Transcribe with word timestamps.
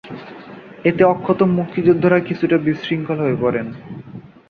এতে 0.85 1.03
অক্ষত 1.05 1.39
মুক্তিযোদ্ধারা 1.57 2.19
কিছুটা 2.19 2.57
বিশৃঙ্খল 2.57 3.17
হয়ে 3.19 3.37
পড়েন। 3.41 3.67